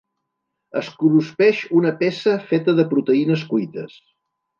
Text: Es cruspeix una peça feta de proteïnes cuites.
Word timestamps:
Es 0.79 0.87
cruspeix 1.01 1.59
una 1.79 1.91
peça 1.99 2.33
feta 2.53 2.75
de 2.81 2.87
proteïnes 2.95 3.45
cuites. 3.53 3.99